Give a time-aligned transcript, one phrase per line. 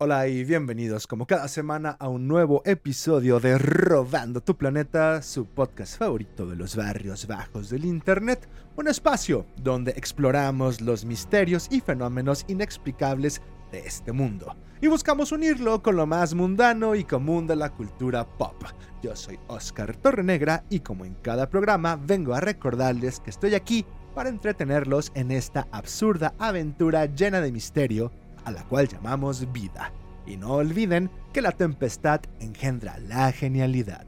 [0.00, 5.46] Hola y bienvenidos como cada semana a un nuevo episodio de Robando tu Planeta, su
[5.46, 11.80] podcast favorito de los barrios bajos del Internet, un espacio donde exploramos los misterios y
[11.80, 17.56] fenómenos inexplicables de este mundo y buscamos unirlo con lo más mundano y común de
[17.56, 18.62] la cultura pop.
[19.02, 23.84] Yo soy Oscar Torrenegra y como en cada programa vengo a recordarles que estoy aquí
[24.14, 28.10] para entretenerlos en esta absurda aventura llena de misterio
[28.44, 29.92] a la cual llamamos vida.
[30.26, 34.06] Y no olviden que la tempestad engendra la genialidad.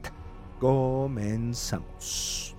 [0.59, 2.50] Comenzamos.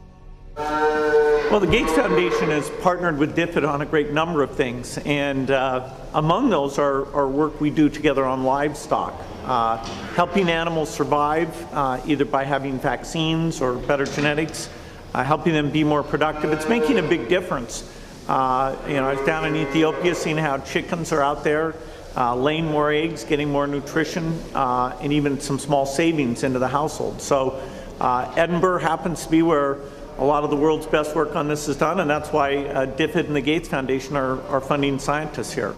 [0.56, 5.50] Well, the Gates Foundation has partnered with DFID on a great number of things, and
[5.50, 9.14] uh, among those are, are work we do together on livestock,
[9.44, 9.78] uh,
[10.14, 14.68] helping animals survive uh, either by having vaccines or better genetics,
[15.14, 16.52] uh, helping them be more productive.
[16.52, 17.90] It's making a big difference.
[18.28, 21.74] Uh, you know, I was down in Ethiopia seeing how chickens are out there
[22.14, 27.22] uh, laying more eggs, getting more nutrition, and even some small savings into the household.
[27.22, 27.58] So,
[28.00, 29.78] Edinburgh happens to be where
[30.22, 32.86] a lot of the world's best work on this is done, and that's why uh,
[32.86, 35.74] DFID and the Gates Foundation are, are funding scientists here.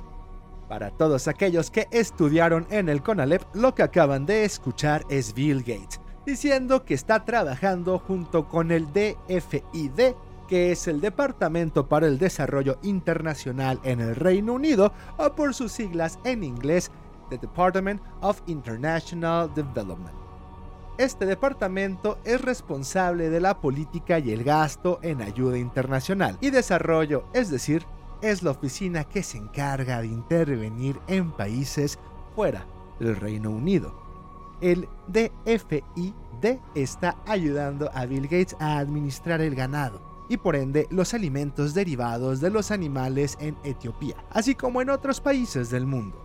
[0.68, 5.62] Para todos aquellos que estudiaron en el CONALEP, lo que acaban de escuchar es Bill
[5.62, 10.14] Gates, diciendo que está trabajando junto con el DFID
[10.46, 15.72] que es el Departamento para el Desarrollo Internacional en el Reino Unido, o por sus
[15.72, 16.90] siglas en inglés,
[17.30, 20.23] The Department of International Development.
[20.96, 27.24] Este departamento es responsable de la política y el gasto en ayuda internacional y desarrollo,
[27.32, 27.84] es decir,
[28.22, 31.98] es la oficina que se encarga de intervenir en países
[32.36, 32.64] fuera
[33.00, 33.92] del Reino Unido.
[34.60, 36.12] El DFID
[36.76, 42.40] está ayudando a Bill Gates a administrar el ganado y por ende los alimentos derivados
[42.40, 46.23] de los animales en Etiopía, así como en otros países del mundo.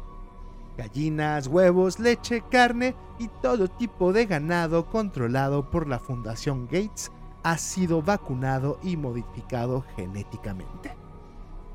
[0.79, 7.11] Gallinas, huevos, leche, carne y todo tipo de ganado controlado por la Fundación Gates
[7.43, 10.95] ha sido vacunado y modificado genéticamente.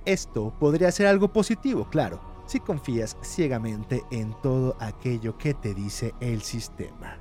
[0.07, 6.15] Esto podría ser algo positivo, claro, si confías ciegamente en todo aquello que te dice
[6.21, 7.19] el sistema.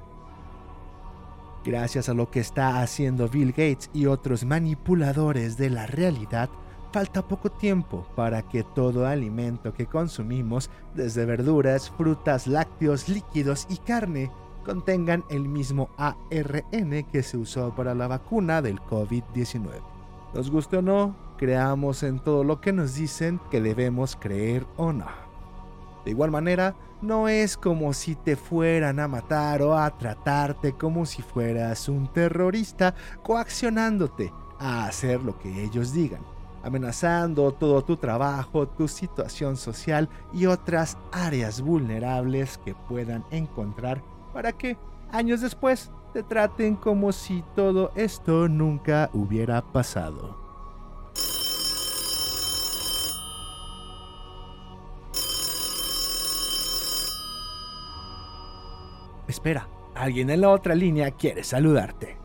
[1.65, 6.49] Gracias a lo que está haciendo Bill Gates y otros manipuladores de la realidad,
[6.93, 13.77] falta poco tiempo para que todo alimento que consumimos, desde verduras, frutas, lácteos, líquidos y
[13.77, 14.31] carne,
[14.63, 19.81] contengan el mismo ARN que se usó para la vacuna del COVID-19.
[20.35, 24.93] Nos guste o no, creamos en todo lo que nos dicen que debemos creer o
[24.93, 25.07] no.
[26.05, 31.07] De igual manera, no es como si te fueran a matar o a tratarte como
[31.07, 32.93] si fueras un terrorista
[33.23, 36.21] coaccionándote a hacer lo que ellos digan,
[36.63, 44.01] amenazando todo tu trabajo, tu situación social y otras áreas vulnerables que puedan encontrar
[44.33, 44.77] para que
[45.11, 50.41] años después te traten como si todo esto nunca hubiera pasado.
[59.27, 62.22] Espera, alguien en la otra línea quiere saludarte.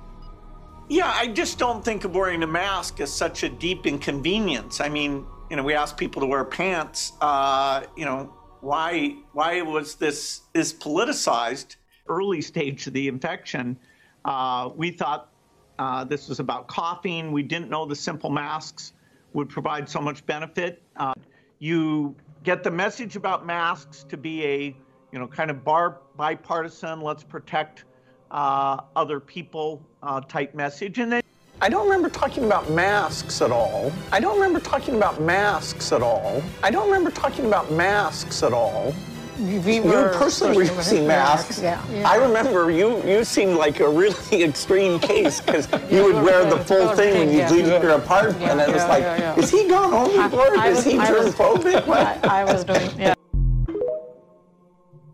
[0.91, 4.81] Yeah, I just don't think of wearing a mask as such a deep inconvenience.
[4.81, 7.13] I mean, you know, we ask people to wear pants.
[7.21, 11.77] Uh, you know, why why was this is politicized?
[12.09, 13.79] Early stage of the infection,
[14.25, 15.31] uh, we thought
[15.79, 17.33] uh, this was about coughing.
[17.33, 18.95] We didn't know the simple masks
[19.35, 20.83] would provide so much benefit.
[20.97, 21.13] Uh,
[21.59, 24.77] you get the message about masks to be a
[25.13, 27.85] you know, kind of bar, bipartisan, let's protect
[28.31, 30.99] uh, other people uh, type message.
[30.99, 31.23] And then
[31.61, 33.93] I don't remember talking about masks at all.
[34.13, 36.43] I don't remember talking about masks at all.
[36.63, 38.95] I don't remember talking about masks at all.
[39.41, 41.63] We you were personally were using masks.
[41.63, 41.81] Yeah.
[42.05, 43.01] I remember you.
[43.05, 47.31] You seemed like a really extreme case because you would wear the full thing when
[47.31, 47.51] you Yeah.
[47.51, 49.39] leave your apartment, Yeah, and it was like, yeah, yeah.
[49.39, 50.59] is he gone overboard?
[50.59, 51.87] I is was- he I was- germphobic?
[51.87, 52.25] What?
[52.29, 53.15] I, I was doing, yeah.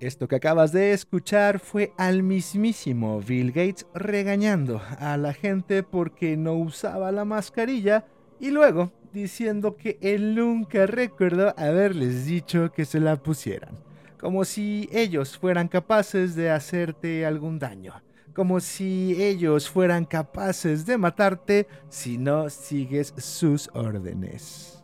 [0.05, 6.37] Esto que acabas de escuchar fue al mismísimo Bill Gates regañando a la gente porque
[6.37, 8.05] no usaba la mascarilla
[8.39, 13.79] y luego diciendo que él nunca recordó haberles dicho que se la pusieran,
[14.21, 17.95] como si ellos fueran capaces de hacerte algún daño,
[18.35, 24.84] como si ellos fueran capaces de matarte si no sigues sus órdenes.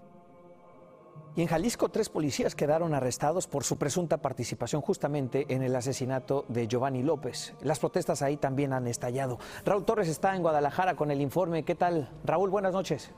[1.40, 6.68] En Jalisco, tres policías quedaron arrestados por su presunta participación justamente en el asesinato de
[6.68, 7.54] Giovanni López.
[7.62, 9.38] Las protestas ahí también han estallado.
[9.64, 11.62] Raúl Torres está en Guadalajara con el informe.
[11.62, 12.10] ¿Qué tal?
[12.24, 13.10] Raúl, buenas noches.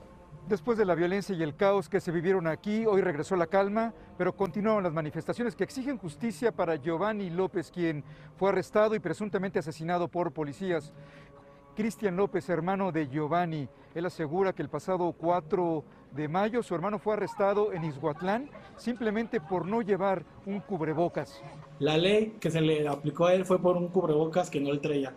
[0.49, 3.93] Después de la violencia y el caos que se vivieron aquí, hoy regresó la calma,
[4.17, 8.05] pero continuaron las manifestaciones que exigen justicia para Giovanni López, quien
[8.37, 10.93] fue arrestado y presuntamente asesinado por policías.
[11.75, 15.85] Cristian López, hermano de Giovanni, él asegura que el pasado 4
[16.15, 21.43] de mayo su hermano fue arrestado en Izhuatlán simplemente por no llevar un cubrebocas.
[21.79, 24.79] La ley que se le aplicó a él fue por un cubrebocas que no le
[24.79, 25.13] traía.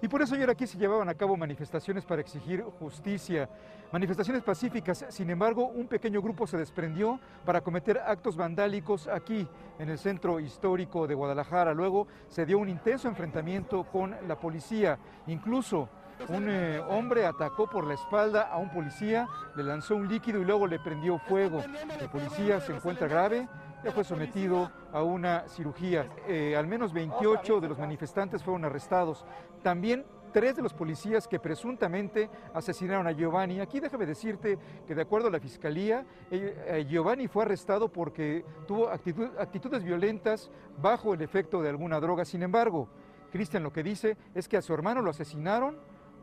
[0.00, 3.48] Y por eso ayer aquí se llevaban a cabo manifestaciones para exigir justicia,
[3.90, 5.04] manifestaciones pacíficas.
[5.08, 9.48] Sin embargo, un pequeño grupo se desprendió para cometer actos vandálicos aquí,
[9.80, 11.74] en el centro histórico de Guadalajara.
[11.74, 15.00] Luego se dio un intenso enfrentamiento con la policía.
[15.26, 15.88] Incluso
[16.28, 20.44] un eh, hombre atacó por la espalda a un policía, le lanzó un líquido y
[20.44, 21.62] luego le prendió fuego.
[22.00, 23.48] El policía se encuentra grave,
[23.84, 26.08] ya fue sometido a una cirugía.
[26.26, 29.24] Eh, al menos 28 de los manifestantes fueron arrestados.
[29.62, 33.60] También tres de los policías que presuntamente asesinaron a Giovanni.
[33.60, 38.88] Aquí déjame decirte que de acuerdo a la fiscalía, eh, Giovanni fue arrestado porque tuvo
[38.90, 40.50] actitudes violentas
[40.82, 42.24] bajo el efecto de alguna droga.
[42.24, 42.88] Sin embargo,
[43.30, 45.76] Cristian lo que dice es que a su hermano lo asesinaron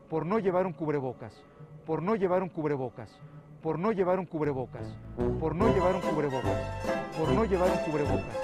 [0.08, 1.34] por no llevar un cubrebocas,
[1.84, 3.10] por no llevar un cubrebocas,
[3.62, 4.96] por no llevar un cubrebocas,
[5.40, 8.36] por no llevar un cubrebocas por no llevar un cubrebocas.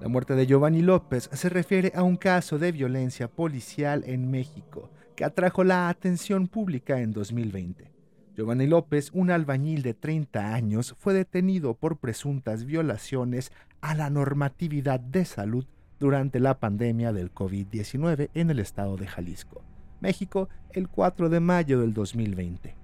[0.00, 4.90] La muerte de Giovanni López se refiere a un caso de violencia policial en México
[5.16, 7.90] que atrajo la atención pública en 2020.
[8.36, 13.50] Giovanni López, un albañil de 30 años, fue detenido por presuntas violaciones
[13.80, 15.66] a la normatividad de salud
[15.98, 19.62] durante la pandemia del COVID-19 en el estado de Jalisco,
[20.00, 22.74] México, el 4 de mayo del 2020.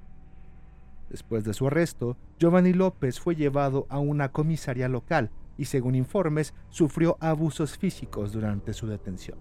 [1.10, 6.54] Después de su arresto, Giovanni López fue llevado a una comisaría local y según informes
[6.70, 9.36] sufrió abusos físicos durante su detención.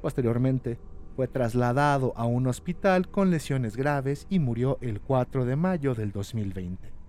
[0.00, 0.78] Posteriormente,
[1.16, 6.12] fue trasladado a un hospital con lesiones graves y murió el 4 de mayo del
[6.12, 6.99] 2020.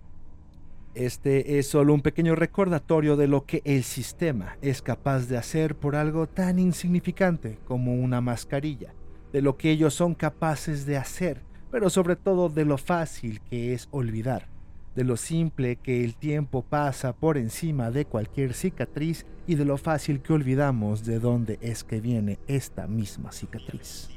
[0.94, 5.74] Este es solo un pequeño recordatorio de lo que el sistema es capaz de hacer
[5.74, 8.94] por algo tan insignificante como una mascarilla,
[9.32, 11.40] de lo que ellos son capaces de hacer
[11.72, 14.46] pero sobre todo de lo fácil que es olvidar,
[14.94, 19.78] de lo simple que el tiempo pasa por encima de cualquier cicatriz y de lo
[19.78, 24.10] fácil que olvidamos de dónde es que viene esta misma cicatriz.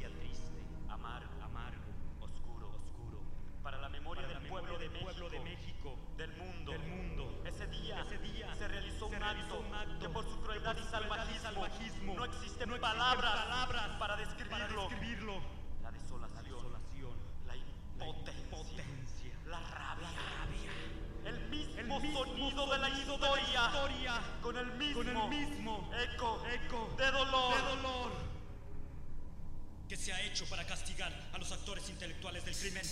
[30.36, 32.82] Hecho para castigar a los actores intelectuales del crimen?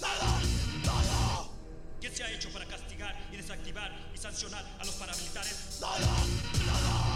[0.00, 0.40] ¡Nada!
[0.86, 1.46] ¡Nada!
[2.00, 5.80] ¿Qué se ha hecho para castigar y desactivar y sancionar a los paramilitares?
[5.82, 5.98] ¡Nada!
[6.64, 7.07] ¡Nada!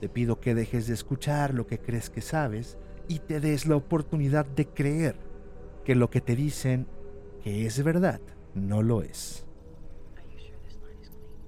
[0.00, 2.76] Te pido que dejes de escuchar lo que crees que sabes
[3.08, 5.16] y te des la oportunidad de creer
[5.84, 6.86] que lo que te dicen
[7.42, 8.20] que es verdad
[8.54, 9.44] no lo es.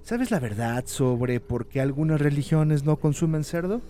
[0.01, 3.81] ¿Sabes la verdad sobre por qué algunas religiones no consumen cerdo?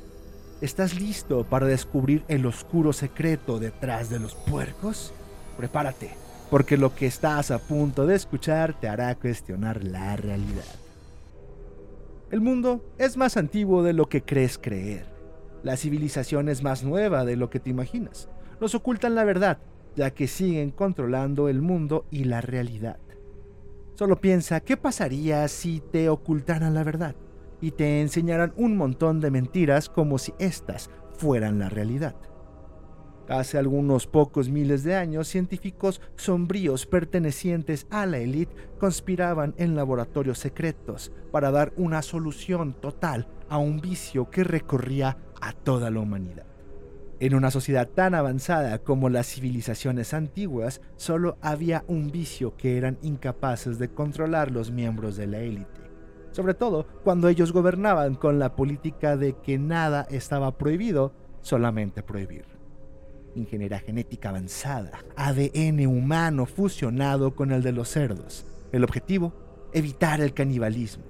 [0.62, 5.13] ¿Estás listo para descubrir el oscuro secreto detrás de los puercos?
[5.58, 6.12] Prepárate,
[6.51, 10.81] porque lo que estás a punto de escuchar te hará cuestionar la realidad.
[12.32, 15.06] El mundo es más antiguo de lo que crees creer.
[15.64, 18.30] La civilización es más nueva de lo que te imaginas.
[18.62, 19.58] Nos ocultan la verdad,
[19.98, 23.00] ya que siguen controlando el mundo y la realidad.
[23.96, 27.18] Solo piensa, ¿qué pasaría si te ocultaran la verdad
[27.60, 32.16] y te enseñaran un montón de mentiras como si éstas fueran la realidad?
[33.32, 40.38] Hace algunos pocos miles de años, científicos sombríos pertenecientes a la élite conspiraban en laboratorios
[40.38, 46.46] secretos para dar una solución total a un vicio que recorría a toda la humanidad.
[47.22, 52.98] En una sociedad tan avanzada como las civilizaciones antiguas, solo había un vicio que eran
[53.02, 55.80] incapaces de controlar los miembros de la élite,
[56.34, 62.61] sobre todo cuando ellos gobernaban con la política de que nada estaba prohibido, solamente prohibir.
[63.36, 68.46] Ingeniería genética avanzada, ADN humano fusionado con el de los cerdos.
[68.72, 69.34] El objetivo,
[69.74, 71.04] evitar el canibalismo.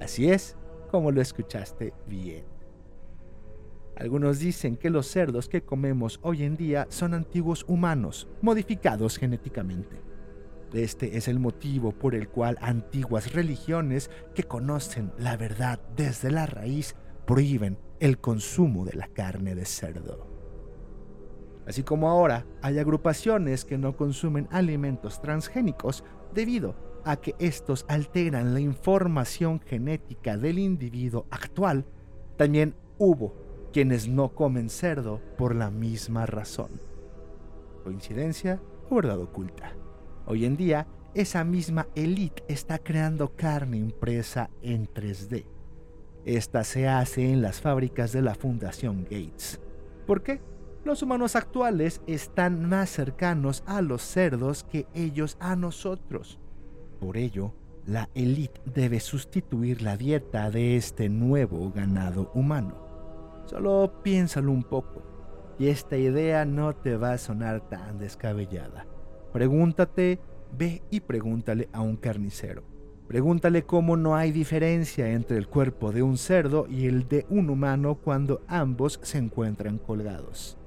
[0.00, 0.56] Así es
[0.90, 2.44] como lo escuchaste bien.
[3.96, 10.00] Algunos dicen que los cerdos que comemos hoy en día son antiguos humanos, modificados genéticamente.
[10.72, 16.46] Este es el motivo por el cual antiguas religiones que conocen la verdad desde la
[16.46, 16.94] raíz
[17.26, 20.39] prohíben el consumo de la carne de cerdo.
[21.66, 26.74] Así como ahora hay agrupaciones que no consumen alimentos transgénicos debido
[27.04, 31.84] a que estos alteran la información genética del individuo actual,
[32.36, 33.34] también hubo
[33.72, 36.80] quienes no comen cerdo por la misma razón.
[37.84, 39.72] ¿Coincidencia o verdad oculta?
[40.26, 45.44] Hoy en día, esa misma élite está creando carne impresa en 3D.
[46.24, 49.60] Esta se hace en las fábricas de la Fundación Gates.
[50.06, 50.40] ¿Por qué?
[50.82, 56.38] Los humanos actuales están más cercanos a los cerdos que ellos a nosotros.
[56.98, 57.52] Por ello,
[57.84, 63.42] la élite debe sustituir la dieta de este nuevo ganado humano.
[63.44, 65.02] Solo piénsalo un poco
[65.58, 68.86] y esta idea no te va a sonar tan descabellada.
[69.34, 70.18] Pregúntate,
[70.56, 72.62] ve y pregúntale a un carnicero.
[73.06, 77.50] Pregúntale cómo no hay diferencia entre el cuerpo de un cerdo y el de un
[77.50, 80.59] humano cuando ambos se encuentran colgados.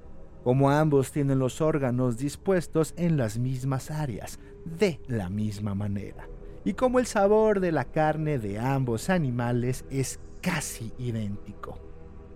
[0.43, 6.27] Cómo ambos tienen los órganos dispuestos en las mismas áreas, de la misma manera.
[6.65, 11.79] Y cómo el sabor de la carne de ambos animales es casi idéntico.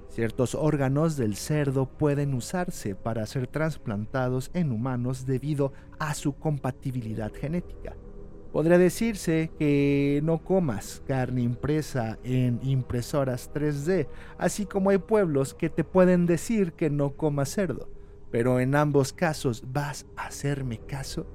[0.09, 7.31] Ciertos órganos del cerdo pueden usarse para ser trasplantados en humanos debido a su compatibilidad
[7.33, 7.95] genética.
[8.57, 14.07] Podría decirse que no comas carne impresa en impresoras 3D,
[14.39, 17.87] así como hay pueblos que te pueden decir que no comas cerdo.
[18.31, 21.27] Pero en ambos casos, ¿vas a hacerme caso?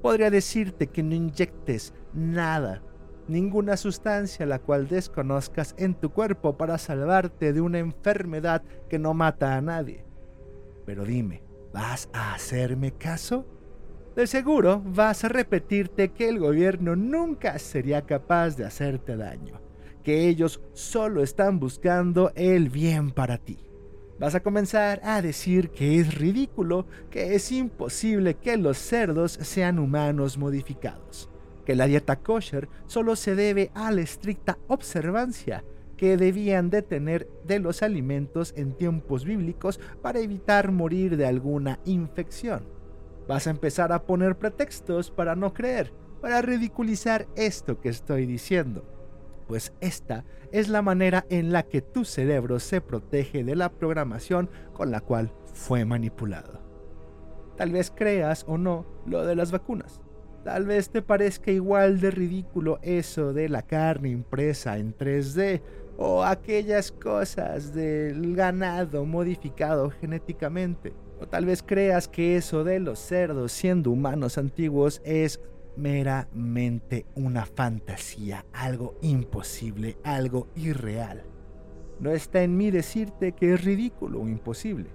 [0.00, 2.84] Podría decirte que no inyectes nada
[3.26, 9.12] ninguna sustancia la cual desconozcas en tu cuerpo para salvarte de una enfermedad que no
[9.12, 10.04] mata a nadie.
[10.86, 13.59] Pero dime, ¿vas a hacerme caso?
[14.16, 19.60] De seguro vas a repetirte que el gobierno nunca sería capaz de hacerte daño,
[20.02, 23.58] que ellos solo están buscando el bien para ti.
[24.18, 29.78] Vas a comenzar a decir que es ridículo, que es imposible que los cerdos sean
[29.78, 31.30] humanos modificados
[31.70, 35.64] que la dieta kosher solo se debe a la estricta observancia
[35.96, 41.78] que debían de tener de los alimentos en tiempos bíblicos para evitar morir de alguna
[41.84, 42.79] infección.
[43.30, 48.82] Vas a empezar a poner pretextos para no creer, para ridiculizar esto que estoy diciendo,
[49.46, 54.50] pues esta es la manera en la que tu cerebro se protege de la programación
[54.72, 56.60] con la cual fue manipulado.
[57.56, 60.00] Tal vez creas o no lo de las vacunas.
[60.42, 65.62] Tal vez te parezca igual de ridículo eso de la carne impresa en 3D
[65.98, 70.92] o aquellas cosas del ganado modificado genéticamente.
[71.20, 75.40] O tal vez creas que eso de los cerdos siendo humanos antiguos es
[75.76, 81.22] meramente una fantasía, algo imposible, algo irreal.
[82.00, 84.88] No está en mí decirte que es ridículo o imposible.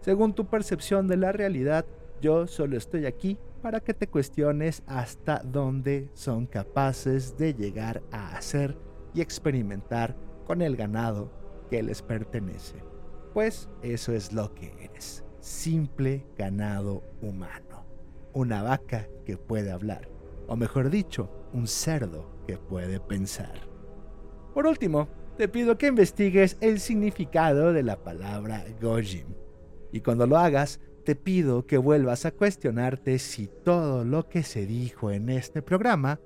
[0.00, 1.84] Según tu percepción de la realidad,
[2.22, 8.36] yo solo estoy aquí para que te cuestiones hasta dónde son capaces de llegar a
[8.36, 8.78] hacer
[9.12, 11.30] y experimentar con el ganado
[11.68, 12.76] que les pertenece.
[13.34, 17.86] Pues eso es lo que eres, simple ganado humano,
[18.32, 20.08] una vaca que puede hablar,
[20.46, 23.68] o mejor dicho, un cerdo que puede pensar.
[24.54, 29.26] Por último, te pido que investigues el significado de la palabra Gojim,
[29.92, 34.66] y cuando lo hagas, te pido que vuelvas a cuestionarte si todo lo que se
[34.66, 36.20] dijo en este programa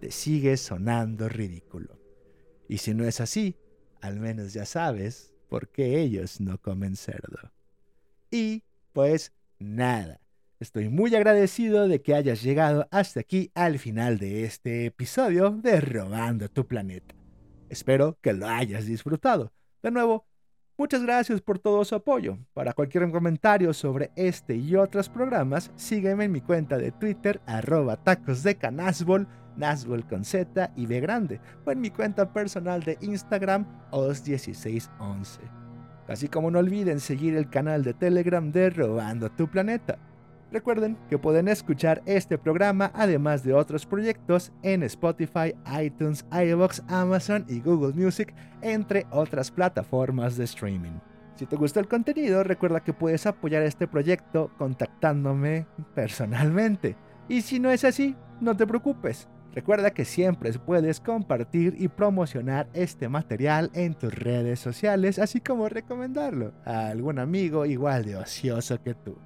[0.00, 1.98] te sigue sonando ridículo.
[2.68, 3.56] Y si no es así,
[4.00, 7.52] al menos ya sabes por qué ellos no comen cerdo.
[8.32, 10.22] Y pues nada,
[10.62, 15.80] Estoy muy agradecido de que hayas llegado hasta aquí al final de este episodio de
[15.80, 17.16] Robando tu Planeta.
[17.68, 19.52] Espero que lo hayas disfrutado.
[19.82, 20.24] De nuevo,
[20.78, 22.38] muchas gracias por todo su apoyo.
[22.54, 27.96] Para cualquier comentario sobre este y otros programas, sígueme en mi cuenta de Twitter, arroba
[27.96, 32.98] tacos de canasbol, Nasbol con Z y B grande, o en mi cuenta personal de
[33.00, 35.61] Instagram, os1611.
[36.12, 39.98] Así como no olviden seguir el canal de Telegram de Robando tu Planeta.
[40.50, 47.46] Recuerden que pueden escuchar este programa además de otros proyectos en Spotify, iTunes, iVoox, Amazon
[47.48, 51.00] y Google Music, entre otras plataformas de streaming.
[51.34, 56.94] Si te gustó el contenido, recuerda que puedes apoyar este proyecto contactándome personalmente.
[57.26, 59.28] Y si no es así, no te preocupes.
[59.54, 65.68] Recuerda que siempre puedes compartir y promocionar este material en tus redes sociales, así como
[65.68, 69.18] recomendarlo a algún amigo igual de ocioso que tú.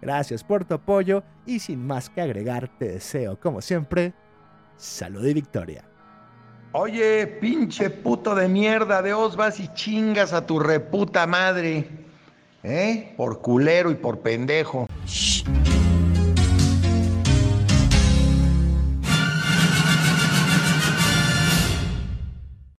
[0.00, 4.14] Gracias por tu apoyo y sin más que agregar, te deseo, como siempre,
[4.76, 5.84] salud y victoria.
[6.72, 11.88] Oye, pinche puto de mierda, de os vas y chingas a tu reputa madre.
[12.62, 13.12] ¿Eh?
[13.16, 14.86] Por culero y por pendejo.
[15.06, 15.73] Shh.